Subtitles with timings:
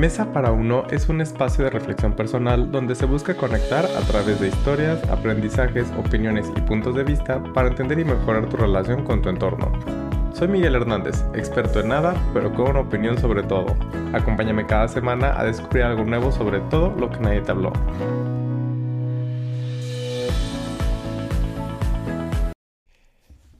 [0.00, 4.40] Mesa para Uno es un espacio de reflexión personal donde se busca conectar a través
[4.40, 9.20] de historias, aprendizajes, opiniones y puntos de vista para entender y mejorar tu relación con
[9.20, 9.70] tu entorno.
[10.32, 13.76] Soy Miguel Hernández, experto en nada, pero con una opinión sobre todo.
[14.14, 17.70] Acompáñame cada semana a descubrir algo nuevo sobre todo lo que nadie te habló.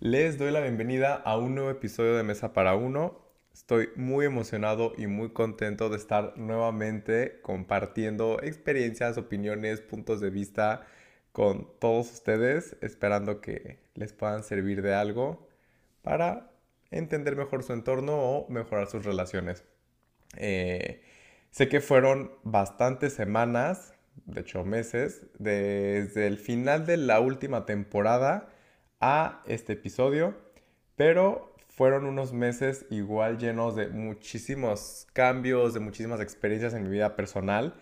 [0.00, 3.29] Les doy la bienvenida a un nuevo episodio de Mesa para Uno.
[3.60, 10.86] Estoy muy emocionado y muy contento de estar nuevamente compartiendo experiencias, opiniones, puntos de vista
[11.30, 15.46] con todos ustedes, esperando que les puedan servir de algo
[16.00, 16.50] para
[16.90, 19.62] entender mejor su entorno o mejorar sus relaciones.
[20.38, 21.02] Eh,
[21.50, 23.92] sé que fueron bastantes semanas,
[24.24, 28.48] de hecho meses, desde el final de la última temporada
[29.00, 30.34] a este episodio,
[30.96, 37.16] pero fueron unos meses igual llenos de muchísimos cambios, de muchísimas experiencias en mi vida
[37.16, 37.74] personal,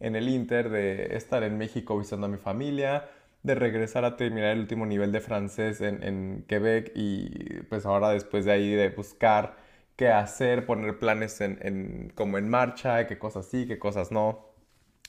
[0.00, 3.08] en el Inter, de estar en México visitando a mi familia,
[3.42, 8.44] de regresar a terminar el último nivel de francés en, Quebec y pues ahora después
[8.44, 9.56] de ahí de buscar
[9.96, 14.46] qué hacer, poner planes en, como en marcha, qué cosas sí, qué cosas no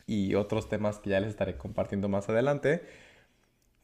[0.05, 2.83] y otros temas que ya les estaré compartiendo más adelante.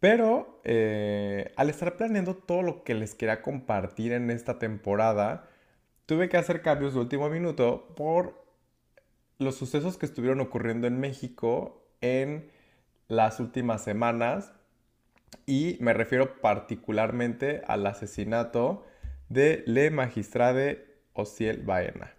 [0.03, 5.47] Pero eh, al estar planeando todo lo que les quería compartir en esta temporada,
[6.05, 8.43] tuve que hacer cambios de último minuto por
[9.37, 12.51] los sucesos que estuvieron ocurriendo en México en
[13.07, 14.51] las últimas semanas.
[15.45, 18.83] Y me refiero particularmente al asesinato
[19.29, 22.13] de Le Magistrade Ociel Baena.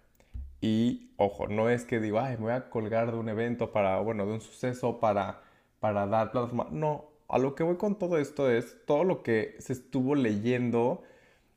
[0.59, 3.99] Y ojo, no es que digo, ay, me voy a colgar de un evento para,
[3.99, 5.43] bueno, de un suceso para,
[5.79, 6.67] para dar plasma.
[6.71, 11.03] No, a lo que voy con todo esto es todo lo que se estuvo leyendo,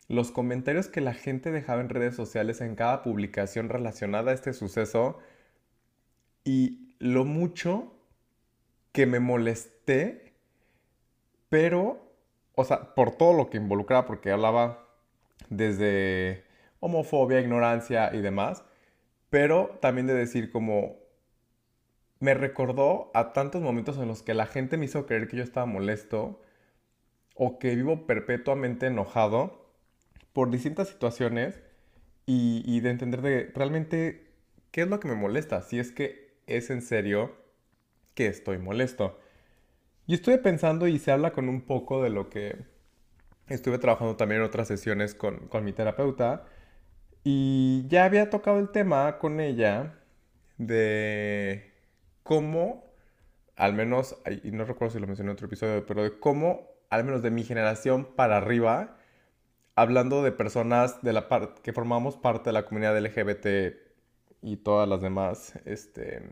[0.08, 4.52] los comentarios que la gente dejaba en redes sociales en cada publicación relacionada a este
[4.52, 5.18] suceso
[6.44, 7.92] y lo mucho
[8.92, 10.32] que me molesté,
[11.50, 12.10] pero,
[12.54, 14.88] o sea, por todo lo que involucraba, porque hablaba
[15.50, 16.44] desde
[16.80, 18.64] homofobia, ignorancia y demás,
[19.30, 20.96] pero también de decir como,
[22.20, 25.42] me recordó a tantos momentos en los que la gente me hizo creer que yo
[25.42, 26.42] estaba molesto
[27.34, 29.72] o que vivo perpetuamente enojado
[30.32, 31.60] por distintas situaciones
[32.26, 34.30] y, de entender de realmente
[34.70, 37.36] qué es lo que me molesta, si es que es en serio
[38.14, 39.18] que estoy molesto.
[40.06, 42.56] Y estuve pensando y se habla con un poco de lo que
[43.46, 46.44] estuve trabajando también en otras sesiones con, con mi terapeuta
[47.24, 49.98] y ya había tocado el tema con ella
[50.58, 51.77] de
[52.28, 52.84] cómo,
[53.56, 57.02] al menos, y no recuerdo si lo mencioné en otro episodio, pero de cómo, al
[57.04, 58.98] menos de mi generación para arriba,
[59.76, 61.26] hablando de personas de la
[61.62, 63.76] que formamos parte de la comunidad LGBT
[64.42, 66.22] y todas las demás este,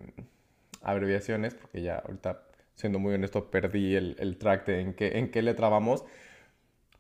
[0.83, 2.43] abreviaciones, porque ya ahorita,
[2.75, 6.05] siendo muy honesto, perdí el, track de en qué, en qué letra vamos.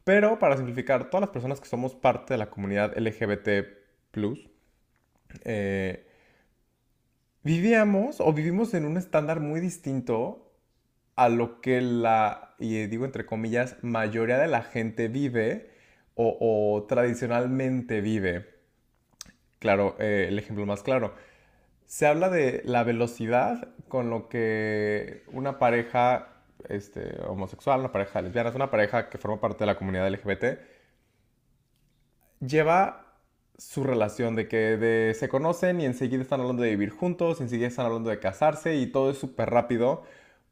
[0.04, 3.48] Pero para simplificar, todas las personas que somos parte de la comunidad LGBT,
[5.44, 6.05] eh,
[7.46, 10.52] vivíamos o vivimos en un estándar muy distinto
[11.14, 15.70] a lo que la, y digo entre comillas, mayoría de la gente vive
[16.16, 18.46] o, tradicionalmente vive.
[19.60, 21.14] Claro, eh, el ejemplo más claro.
[21.86, 28.48] Se habla de la velocidad con lo que una pareja este, homosexual, una pareja lesbiana,
[28.50, 30.58] es una pareja que forma parte de la comunidad LGBT,
[32.40, 33.05] lleva
[33.58, 37.86] su relación, de que se conocen y enseguida están hablando de vivir juntos, enseguida están
[37.86, 40.02] hablando de casarse y todo es súper rápido.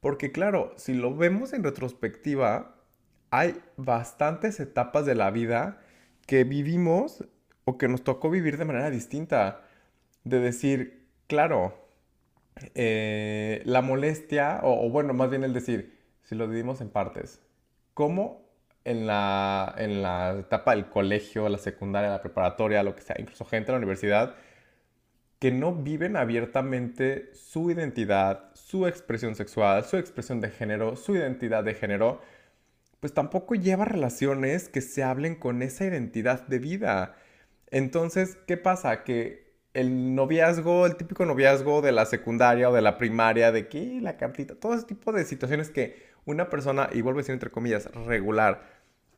[0.00, 2.76] Porque claro, si lo vemos en retrospectiva,
[3.30, 5.80] hay bastantes etapas de la vida
[6.26, 7.24] que vivimos
[7.64, 9.62] o que nos tocó vivir de manera distinta.
[10.24, 11.74] De decir, claro,
[12.74, 17.40] eh, la molestia, o, bueno, más bien el decir, si lo dividimos en partes,
[17.94, 18.43] ¿cómo
[18.84, 23.44] en la, en la etapa del colegio, la secundaria, la preparatoria, lo que sea, incluso
[23.44, 24.34] gente en la universidad,
[25.38, 31.64] que no viven abiertamente su identidad, su expresión sexual, su expresión de género, su identidad
[31.64, 32.20] de género,
[33.00, 37.16] pues tampoco lleva relaciones que se hablen con esa identidad de vida.
[37.70, 39.04] Entonces, ¿qué pasa?
[39.04, 39.44] Que
[39.74, 44.16] el noviazgo, el típico noviazgo de la secundaria o de la primaria, de que la
[44.16, 47.92] cartita, todo ese tipo de situaciones que una persona, y vuelvo a decir entre comillas,
[48.06, 48.62] regular,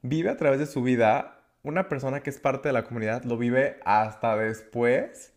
[0.08, 3.37] vive a través de su vida, una persona que es parte de la comunidad lo
[3.38, 5.32] vive hasta después.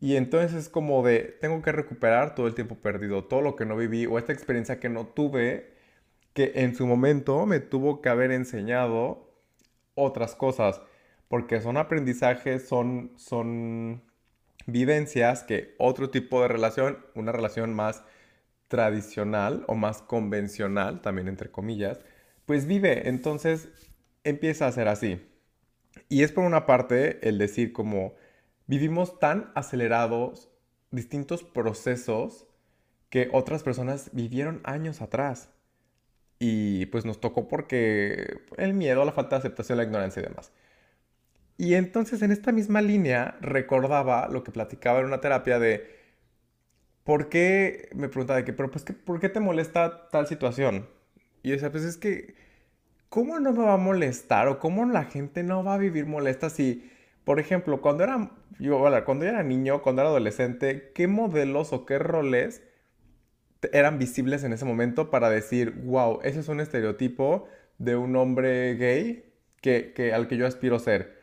[0.00, 3.66] Y entonces es como de, tengo que recuperar todo el tiempo perdido, todo lo que
[3.66, 5.74] no viví o esta experiencia que no tuve,
[6.32, 9.30] que en su momento me tuvo que haber enseñado
[9.94, 10.80] otras cosas,
[11.28, 14.02] porque son aprendizajes, son, son
[14.66, 18.02] vivencias que otro tipo de relación, una relación más
[18.68, 22.00] tradicional o más convencional, también entre comillas,
[22.50, 23.08] pues vive.
[23.08, 23.68] Entonces
[24.24, 25.24] empieza a ser así.
[26.08, 28.16] Y es por una parte el decir como
[28.66, 30.50] vivimos tan acelerados
[30.90, 32.48] distintos procesos
[33.08, 35.50] que otras personas vivieron años atrás.
[36.40, 40.50] Y pues nos tocó porque el miedo, la falta de aceptación, la ignorancia y demás.
[41.56, 45.86] Y entonces en esta misma línea recordaba lo que platicaba en una terapia de
[47.04, 50.88] por qué, me preguntaba de que, pero pues, ¿por qué te molesta tal situación?
[51.42, 52.34] Y decía, pues es que,
[53.08, 54.48] ¿cómo no me va a molestar?
[54.48, 56.90] O cómo la gente no va a vivir molesta si,
[57.24, 61.86] por ejemplo, cuando era, yo, cuando yo era niño, cuando era adolescente, ¿qué modelos o
[61.86, 62.62] qué roles
[63.72, 67.48] eran visibles en ese momento para decir, wow, ese es un estereotipo
[67.78, 69.24] de un hombre gay
[69.60, 71.18] que, que, al que yo aspiro ser.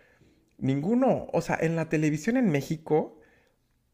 [0.58, 3.20] Ninguno, o sea, en la televisión en México,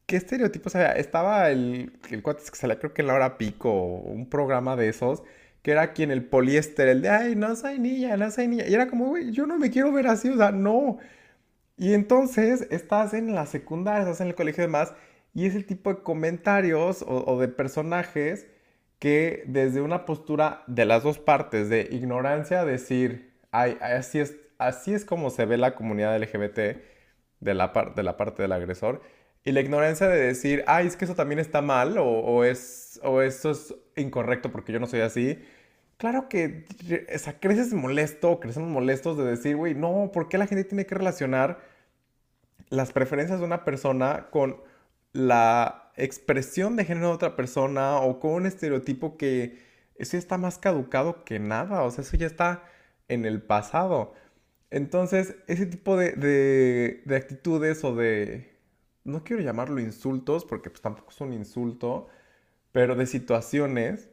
[0.05, 0.93] ¿qué estereotipos había?
[0.93, 4.89] Estaba el, el cuate que salía creo que en la hora pico, un programa de
[4.89, 5.23] esos,
[5.63, 8.65] que era quien el poliéster, el de, ay, no soy niña, no soy niña.
[8.67, 10.99] Y era como, güey, yo no me quiero ver así, o sea, no.
[11.77, 14.93] Y entonces estás en la secundaria, estás en el colegio y demás,
[15.33, 18.47] y es el tipo de comentarios o, de personajes
[18.99, 24.93] que desde una postura de las dos partes, de ignorancia, decir, ay, así es, así
[24.93, 26.59] es como se ve la comunidad LGBT
[27.39, 29.01] de la, de la parte del agresor,
[29.45, 33.21] y la ignorancia de decir, ay, es que eso también está mal, o, es, o
[33.21, 35.39] eso es incorrecto porque yo no soy así.
[35.97, 36.65] Claro que,
[37.13, 40.85] o sea, creces molesto, crecemos molestos de decir, güey, no, ¿por qué la gente tiene
[40.85, 41.59] que relacionar
[42.69, 44.57] las preferencias de una persona con
[45.13, 49.59] la expresión de género de otra persona o con un estereotipo que
[49.95, 52.63] eso ya está más caducado que nada, o sea, eso ya está
[53.07, 54.13] en el pasado.
[54.71, 58.52] Entonces, ese tipo de, actitudes o de,
[59.03, 62.07] no quiero llamarlo insultos, porque pues tampoco es un insulto,
[62.71, 64.09] pero de situaciones,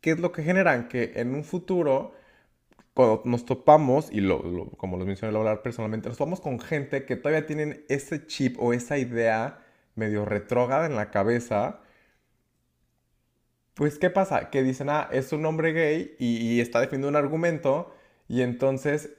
[0.00, 0.88] ¿qué es lo que generan?
[0.88, 2.14] Que en un futuro,
[2.94, 7.04] cuando nos topamos, y lo, como lo mencioné al hablar personalmente, nos topamos con gente
[7.04, 9.60] que todavía tienen ese chip o esa idea
[9.94, 11.80] medio retrógrada en la cabeza,
[13.78, 14.50] pues ¿qué pasa?
[14.50, 17.94] Que dicen, ah, es un hombre gay y, está defendiendo un argumento
[18.28, 19.16] y entonces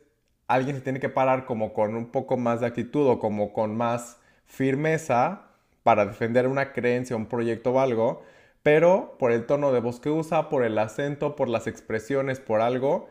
[0.47, 3.77] alguien se tiene que parar como con un poco más de actitud o como con
[3.77, 4.18] más
[4.49, 5.43] firmeza
[5.83, 8.23] para defender una creencia, un proyecto o algo,
[8.63, 12.61] pero por el tono de voz que usa, por el acento, por las expresiones, por
[12.61, 13.09] algo,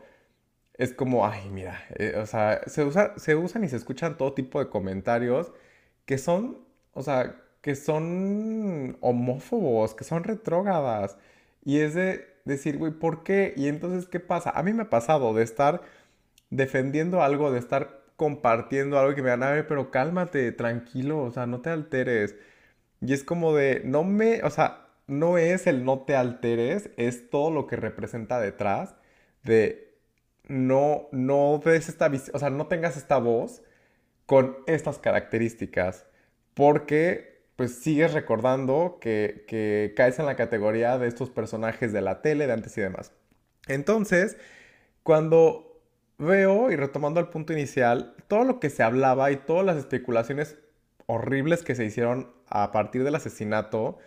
[0.75, 4.33] es como, ay, mira, eh, o sea, se, usa, se usan y se escuchan todo
[4.33, 5.51] tipo de comentarios
[6.05, 6.59] que son,
[6.93, 11.17] o sea, que son homófobos, que son retrógradas.
[11.65, 13.53] Y es de decir, güey, ¿por qué?
[13.57, 14.51] Y entonces, ¿qué pasa?
[14.51, 15.81] A mí me ha pasado de estar
[16.49, 21.31] defendiendo algo, de estar compartiendo algo que me dan, a ver, pero cálmate, tranquilo, o
[21.31, 22.35] sea, no te alteres.
[23.01, 27.29] Y es como de, no me, o sea, no es el no te alteres, es
[27.31, 28.95] todo lo que representa detrás
[29.43, 29.95] de
[30.47, 33.63] no, no ves esta, o sea, no tengas esta voz
[34.25, 36.05] con estas características.
[36.53, 42.47] Porque pues sigues recordando que, caes en la categoría de estos personajes de la tele,
[42.47, 43.11] de antes y demás.
[43.67, 44.37] Entonces,
[45.03, 45.68] cuando
[46.19, 50.57] veo, y retomando el punto inicial, todo lo que se hablaba y todas las especulaciones
[51.07, 53.97] horribles que se hicieron a partir del asesinato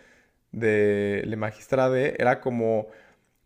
[0.51, 2.87] de Le Magistrade, era como,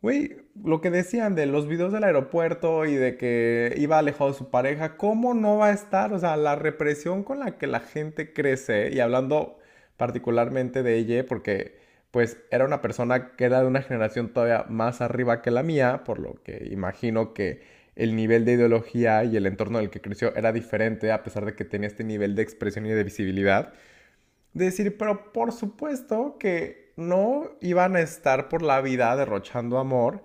[0.02, 4.38] güey, lo que decían de los videos del aeropuerto y de que iba alejado de
[4.38, 6.14] su pareja, ¿cómo no va a estar?
[6.14, 9.60] O sea, la represión con la que la gente crece, y hablando
[9.98, 11.78] particularmente de ella porque
[12.12, 16.04] pues era una persona que era de una generación todavía más arriba que la mía,
[16.06, 17.62] por lo que imagino que
[17.98, 21.46] el nivel de ideología y el entorno en el que creció era diferente a pesar
[21.46, 23.74] de que tenía este nivel de expresión y de visibilidad.
[24.54, 30.24] De decir, pero por supuesto que no iban a estar por la vida derrochando amor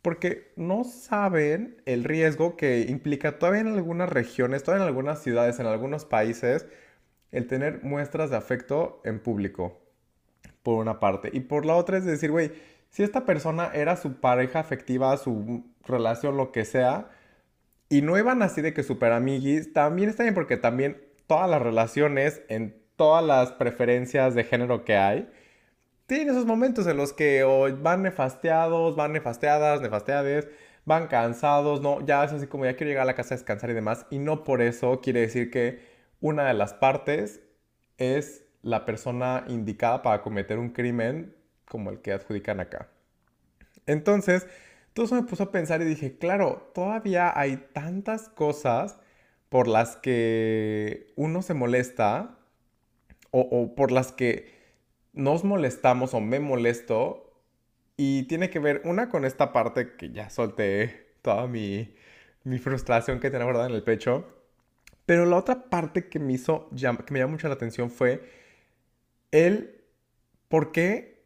[0.00, 5.58] porque no saben el riesgo que implica todavía en algunas regiones, todavía en algunas ciudades,
[5.58, 6.66] en algunos países,
[7.32, 9.80] el tener muestras de afecto en público,
[10.62, 11.30] por una parte.
[11.32, 12.52] Y por la otra es decir, güey,
[12.90, 17.10] si esta persona era su pareja afectiva, su relación, lo que sea,
[17.88, 21.62] y no iban así de que super amiguis, también está bien porque también todas las
[21.62, 25.30] relaciones, en todas las preferencias de género que hay,
[26.06, 27.44] tienen esos momentos en los que
[27.82, 30.48] van nefasteados, van nefasteadas, nefasteades,
[30.84, 33.70] van cansados, no, ya es así como ya quiero llegar a la casa a descansar
[33.70, 35.80] y demás, y no por eso quiere decir que
[36.20, 37.42] una de las partes
[37.98, 41.36] es la persona indicada para cometer un crimen
[41.68, 42.88] como el que adjudican acá.
[43.86, 44.46] Entonces,
[44.92, 48.98] todo eso me puso a pensar y dije, claro, todavía hay tantas cosas
[49.48, 52.38] por las que uno se molesta
[53.30, 54.52] o, por las que
[55.12, 57.24] nos molestamos o me molesto.
[57.96, 61.94] Y tiene que ver una con esta parte que ya solté toda mi,
[62.44, 64.26] mi frustración que tenía guardada en el pecho.
[65.06, 68.28] Pero la otra parte que me hizo, que me llamó mucho la atención fue
[69.30, 69.80] el
[70.48, 71.17] por qué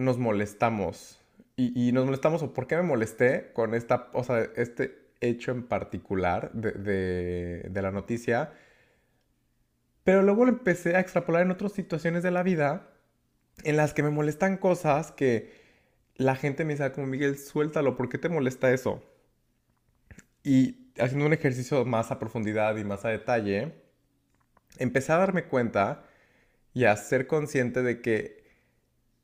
[0.00, 1.20] nos molestamos.
[1.56, 5.64] Y, nos molestamos o por qué me molesté con esta, o sea, este hecho en
[5.64, 8.50] particular de, de la noticia
[10.04, 12.88] pero luego lo empecé a extrapolar en otras situaciones de la vida
[13.62, 15.52] en las que me molestan cosas que
[16.16, 19.02] la gente me dice ah, como Miguel, suéltalo, ¿por qué te molesta eso?
[20.42, 23.74] Y haciendo un ejercicio más a profundidad y más a detalle,
[24.78, 26.04] empecé a darme cuenta
[26.72, 28.39] y a ser consciente de que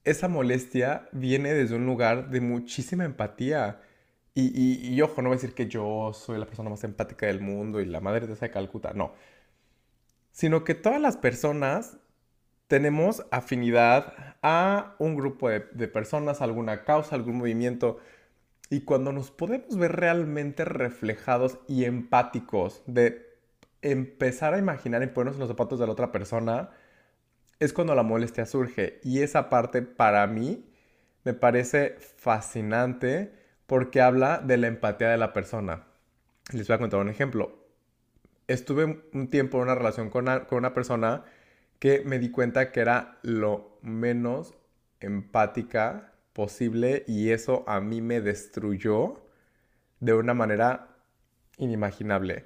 [0.07, 3.81] esa molestia viene desde un lugar de muchísima empatía.
[4.35, 7.41] Y, y, ojo, no voy a decir que yo soy la persona más empática del
[7.41, 9.15] mundo y la madre de esa Calcuta, no
[10.37, 11.97] sino que todas las personas
[12.69, 18.01] tenemos afinidad a un grupo de, personas, alguna causa, algún movimiento.
[18.69, 23.25] Y cuando nos podemos ver realmente reflejados y empáticos de
[23.81, 26.69] empezar a imaginar y ponernos en los zapatos de la otra persona,
[27.61, 29.01] es cuando la molestia surge.
[29.03, 30.65] Y esa parte para mí
[31.25, 33.33] me parece fascinante
[33.67, 35.87] porque habla de la empatía de la persona.
[36.53, 37.67] Les voy a contar un ejemplo
[38.49, 41.25] estuve un tiempo en una relación con una, persona
[41.79, 44.55] que me di cuenta que era lo menos
[45.01, 49.23] empática posible y eso a mí me destruyó
[50.01, 50.97] de una manera
[51.59, 52.45] inimaginable.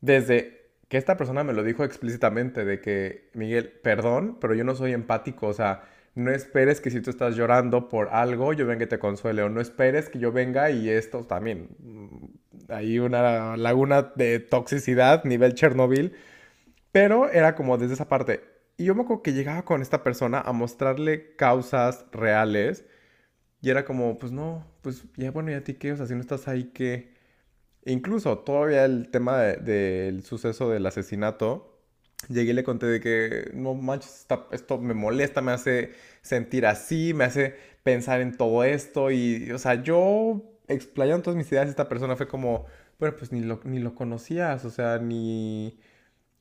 [0.00, 0.57] Desde
[0.88, 4.92] que esta persona me lo dijo explícitamente de que, Miguel, perdón, pero yo no soy
[4.92, 5.82] empático, o sea,
[6.14, 9.48] no esperes que si tú estás llorando por algo, yo venga y te consuele, o
[9.48, 11.68] no esperes que yo venga y esto también
[12.68, 16.14] hay una laguna de toxicidad, nivel Chernobyl,
[16.92, 18.44] pero era como desde esa parte.
[18.76, 22.84] Y yo me acuerdo que llegaba con esta persona a mostrarle causas reales
[23.60, 26.14] y era como, pues no, pues ya bueno, ya a ti qué, o sea, si
[26.14, 27.14] no estás ahí, ¿qué?
[27.84, 31.78] Incluso todavía el tema del suceso del asesinato,
[32.28, 35.92] llegué y le conté de que, no manches, esto me molesta, me hace
[36.22, 41.50] sentir así, me hace pensar en todo esto y, o sea, yo explayando todas mis
[41.52, 42.66] ideas, esta persona fue como,
[42.98, 45.78] bueno, pues ni lo, ni lo conocías, o sea, ni,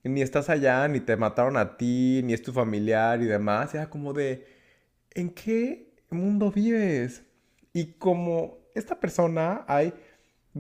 [0.04, 3.74] ni estás allá, ni te mataron a ti, ni es tu familiar y demás.
[3.76, 4.46] Era como de,
[5.12, 7.24] ¿en qué mundo vives?
[7.74, 9.94] Y como esta persona hay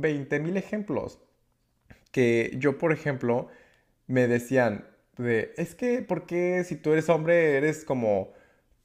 [0.02, 1.20] 20.000 ejemplos
[2.12, 3.48] que yo, por ejemplo,
[4.08, 4.88] me decían
[5.18, 8.34] de, es que, ¿por qué si tú eres hombre eres como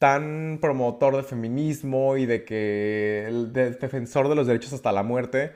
[0.02, 5.52] tan promotor de feminismo y de que el defensor de los derechos hasta la muerte.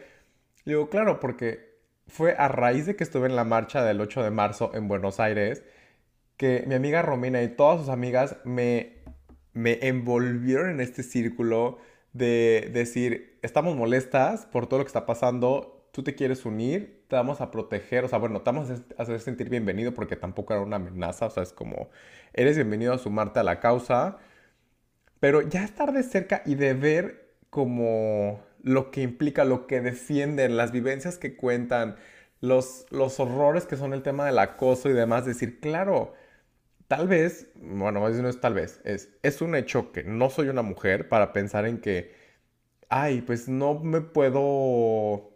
[0.64, 4.22] Le digo, claro, porque fue a raíz de que estuve en la marcha del 8
[4.22, 5.64] de marzo en Buenos Aires
[6.36, 8.98] que mi amiga Romina y todas sus amigas me,
[9.52, 11.78] me envolvieron en este círculo
[12.12, 17.16] de decir, estamos molestas por todo lo que está pasando, tú te quieres unir, te
[17.16, 20.62] vamos a proteger, o sea, bueno, te vamos a hacer sentir bienvenido porque tampoco era
[20.62, 21.88] una amenaza, o sea, es como,
[22.34, 24.18] eres bienvenido a sumarte a la causa
[25.20, 30.56] pero ya estar de cerca y de ver como lo que implica, lo que defienden,
[30.56, 31.96] las vivencias que cuentan,
[32.40, 36.12] los, los horrores que son el tema del acoso y demás, decir, claro,
[36.88, 40.48] tal vez, bueno, más no es tal vez, es, es un hecho que no soy
[40.48, 42.14] una mujer para pensar en que,
[42.88, 45.30] ay, pues no me puedo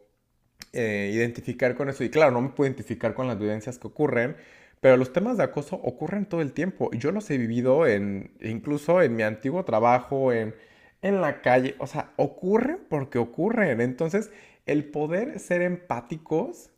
[0.72, 2.04] eh, identificar con eso.
[2.04, 4.36] Y claro, no me puedo identificar con las vivencias que ocurren,
[4.80, 6.90] pero los temas de acoso ocurren todo el tiempo.
[6.92, 10.54] Yo los he vivido en, incluso en mi antiguo trabajo, en,
[11.02, 11.76] en la calle.
[11.78, 13.80] O sea, ocurren porque ocurren.
[13.80, 14.30] Entonces,
[14.66, 16.70] el poder ser empáticos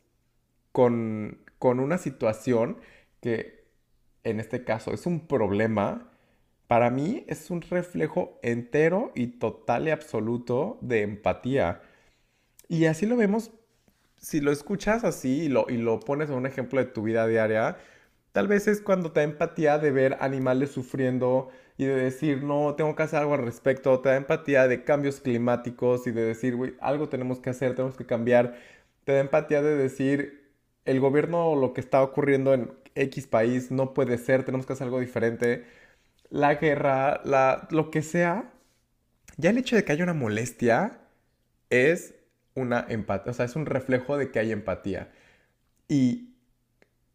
[0.71, 2.77] con, con una situación
[3.21, 3.65] que
[4.23, 6.12] en este caso es un problema,
[6.73, 11.83] para mí es un reflejo entero y total y absoluto de empatía.
[12.67, 13.51] Y así lo vemos,
[14.17, 17.27] si lo escuchas así y lo, y lo pones en un ejemplo de tu vida
[17.27, 17.77] diaria,
[18.31, 22.75] Tal vez es cuando te da empatía de ver animales sufriendo y de decir, no,
[22.75, 23.99] tengo que hacer algo al respecto.
[24.01, 27.97] Te da empatía de cambios climáticos y de decir, güey, algo tenemos que hacer, tenemos
[27.97, 28.55] que cambiar.
[29.05, 30.51] Te da empatía de decir,
[30.85, 34.85] el gobierno, lo que está ocurriendo en X país no puede ser, tenemos que hacer
[34.85, 35.65] algo diferente.
[36.33, 38.51] La guerra, la, lo que sea.
[39.37, 40.99] Ya el hecho de que haya una molestia
[41.69, 42.15] es
[42.55, 45.11] una empatía, o sea, es un reflejo de que hay empatía.
[45.87, 46.35] Y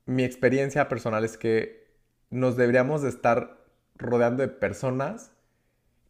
[0.07, 1.89] mi experiencia personal es que
[2.31, 3.59] nos deberíamos de estar
[3.97, 5.33] rodeando de personas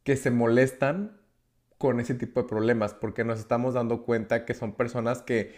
[0.05, 1.19] que se molestan
[1.79, 5.55] con ese tipo de problemas, porque nos estamos dando cuenta que son personas que,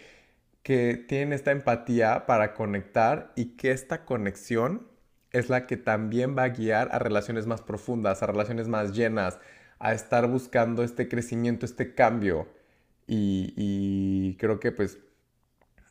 [0.63, 4.90] que tienen esta empatía para conectar y que esta conexión
[5.31, 9.39] es la que también va a guiar a relaciones más profundas, a relaciones más llenas,
[9.79, 12.47] a estar buscando este crecimiento, este cambio.
[13.07, 14.99] Y, creo que pues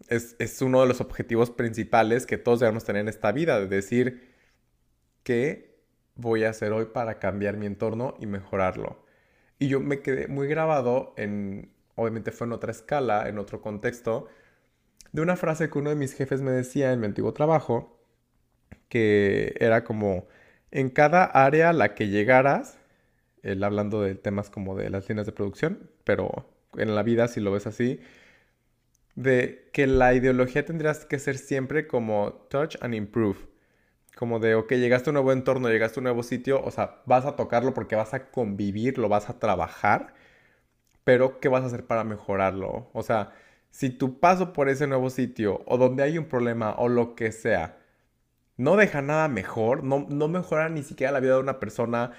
[0.08, 3.66] es, es, uno de los objetivos principales que todos debemos tener en esta vida, de
[3.66, 4.30] decir
[5.22, 5.78] qué
[6.16, 9.04] voy a hacer hoy para cambiar mi entorno y mejorarlo.
[9.58, 14.28] Y yo me quedé muy grabado en, obviamente fue en otra escala, en otro contexto,
[15.12, 17.99] de una frase que uno de mis jefes me decía en mi antiguo trabajo,
[18.90, 20.28] que era como,
[20.70, 22.78] en cada área a la que llegaras,
[23.42, 27.40] él hablando de temas como de las líneas de producción, pero en la vida si
[27.40, 28.00] lo ves así,
[29.14, 33.38] de que la ideología tendrías que ser siempre como touch and improve.
[34.16, 37.02] Como de, ok, llegaste a un nuevo entorno, llegaste a un nuevo sitio, o sea,
[37.06, 40.14] vas a tocarlo porque vas a convivir, lo vas a trabajar,
[41.04, 42.90] pero ¿qué vas a hacer para mejorarlo?
[42.92, 43.32] O sea,
[43.70, 47.32] si tu paso por ese nuevo sitio o donde hay un problema o lo que
[47.32, 47.79] sea,
[48.60, 52.12] no deja nada mejor, no, no mejora ni siquiera la vida de una persona,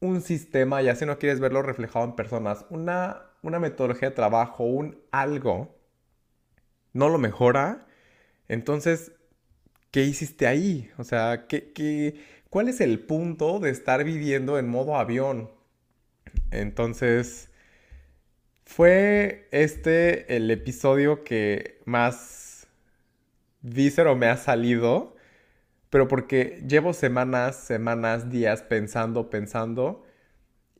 [0.00, 4.64] un sistema, ya si no quieres verlo reflejado en personas, una, una metodología de trabajo,
[4.64, 5.76] un algo,
[6.94, 7.86] no lo mejora,
[8.48, 9.12] entonces,
[9.90, 10.90] ¿qué hiciste ahí?
[10.96, 12.14] O sea, ¿qué, qué,
[12.48, 15.50] cuál es el punto de estar viviendo en modo avión?
[16.50, 17.50] Entonces,
[18.64, 22.68] fue este el episodio que más
[23.60, 25.13] víscero me ha salido
[25.94, 30.04] pero porque llevo semanas, semanas, días pensando, pensando,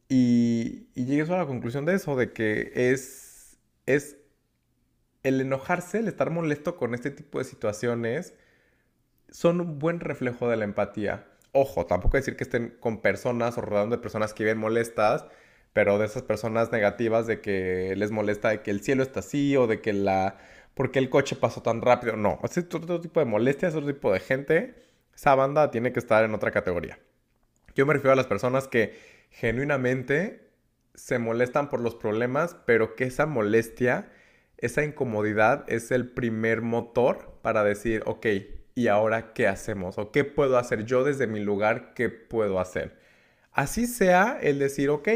[0.09, 3.57] y, llegué a la conclusión de eso, de que es,
[3.87, 4.17] es
[5.23, 8.35] el enojarse, el estar molesto con este tipo de situaciones,
[9.31, 11.29] son un buen reflejo de la empatía.
[11.53, 15.27] Ojo, tampoco decir que estén con personas o rodeando de personas que viven molestas,
[15.73, 19.57] pero de esas personas negativas de que les molesta de que el cielo está así
[19.57, 20.39] o de que la...
[20.75, 22.17] porque el coche pasó tan rápido.
[22.17, 26.25] No, es otro tipo de molestias, otro tipo de gente esa banda tiene que estar
[26.25, 26.99] en otra categoría.
[27.75, 28.99] Yo me refiero a las personas que
[29.31, 30.51] genuinamente
[30.95, 34.11] se molestan por los problemas, pero que esa molestia,
[34.59, 38.27] esa incomodidad es el primer motor para decir, ok,
[38.75, 39.99] ¿y ahora qué hacemos?
[39.99, 41.95] ¿O qué puedo hacer yo desde mi lugar?
[41.95, 42.99] ¿Qué puedo hacer?
[43.53, 45.09] Así sea el decir, ok,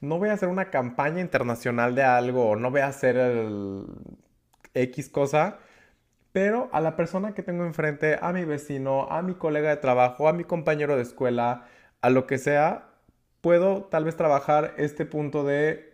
[0.00, 3.84] no voy a hacer una campaña internacional de algo, o no voy a hacer el
[4.74, 5.58] X cosa,
[6.32, 10.28] pero a la persona que tengo enfrente, a mi vecino, a mi colega de trabajo,
[10.28, 11.66] a mi compañero de escuela,
[12.00, 12.90] a lo que sea,
[13.40, 15.92] puedo tal vez trabajar este punto de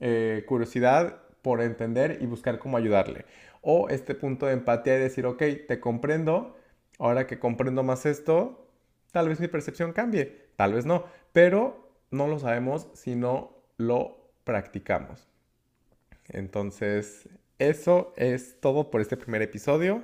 [0.00, 3.24] eh, curiosidad por entender y buscar cómo ayudarle.
[3.60, 6.56] O este punto de empatía y decir, ok, te comprendo,
[6.98, 8.68] ahora que comprendo más esto,
[9.12, 14.30] tal vez mi percepción cambie, tal vez no, pero no lo sabemos si no lo
[14.44, 15.28] practicamos.
[16.28, 20.02] Entonces, eso es todo por este primer episodio.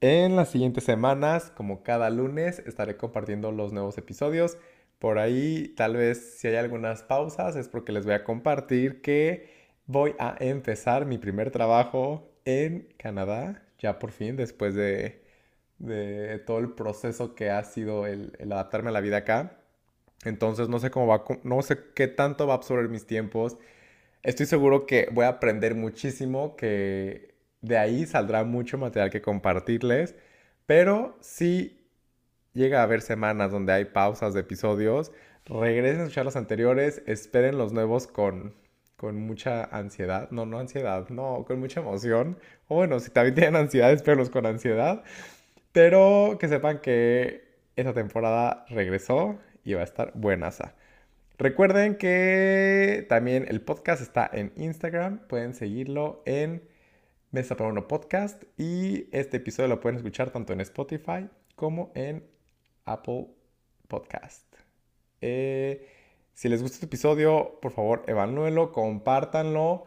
[0.00, 4.58] En las siguientes semanas, como cada lunes, estaré compartiendo los nuevos episodios.
[4.98, 9.48] Por ahí, tal vez si hay algunas pausas, es porque les voy a compartir que
[9.86, 15.22] voy a empezar mi primer trabajo en Canadá, ya por fin, después de,
[16.46, 19.58] todo el proceso que ha sido el, el, adaptarme a la vida acá.
[20.24, 23.58] Entonces, no sé cómo va, no sé qué tanto va a absorber mis tiempos
[24.22, 30.14] Estoy seguro que voy a aprender muchísimo, que de ahí saldrá mucho material que compartirles,
[30.66, 31.80] pero si
[32.54, 35.12] llega a haber semanas donde hay pausas de episodios,
[35.46, 38.54] regresen a escuchar los anteriores, esperen los nuevos con,
[38.96, 43.56] con mucha ansiedad, no, no ansiedad, no, con mucha emoción, o bueno, si también tienen
[43.56, 45.02] ansiedad, espérenlos con ansiedad,
[45.72, 47.44] pero que sepan que
[47.76, 50.74] esta temporada regresó y va a estar buenaza.
[51.42, 55.26] Recuerden que también el podcast está en Instagram.
[55.26, 56.62] Pueden seguirlo en
[57.32, 58.44] Mesa para Uno Podcast.
[58.56, 62.24] Y este episodio lo pueden escuchar tanto en Spotify como en
[62.84, 63.26] Apple
[63.88, 64.46] Podcast.
[65.20, 65.84] Eh,
[66.32, 69.86] si les gusta este episodio, por favor, evalúenlo, compártanlo.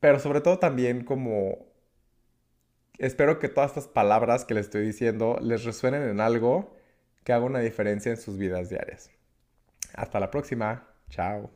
[0.00, 1.58] Pero sobre todo también como
[2.98, 6.74] espero que todas estas palabras que les estoy diciendo les resuenen en algo
[7.22, 9.15] que haga una diferencia en sus vidas diarias.
[9.96, 10.84] Hasta la próxima.
[11.10, 11.50] Chao.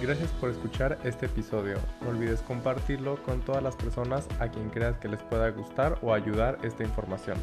[0.00, 1.76] Gracias por escuchar este episodio.
[2.00, 6.14] No olvides compartirlo con todas las personas a quien creas que les pueda gustar o
[6.14, 7.36] ayudar esta información.